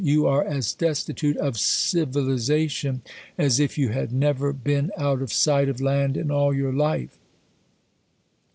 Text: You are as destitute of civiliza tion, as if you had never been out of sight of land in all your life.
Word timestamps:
You 0.03 0.25
are 0.25 0.43
as 0.43 0.73
destitute 0.73 1.37
of 1.37 1.53
civiliza 1.57 2.67
tion, 2.71 3.03
as 3.37 3.59
if 3.59 3.77
you 3.77 3.89
had 3.89 4.11
never 4.11 4.51
been 4.51 4.89
out 4.97 5.21
of 5.21 5.31
sight 5.31 5.69
of 5.69 5.79
land 5.79 6.17
in 6.17 6.31
all 6.31 6.55
your 6.55 6.73
life. 6.73 7.19